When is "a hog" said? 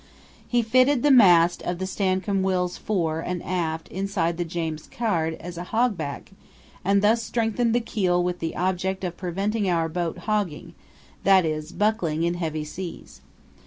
5.59-5.95